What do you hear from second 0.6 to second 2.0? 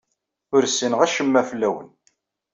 ssineɣ acemma fell-awen.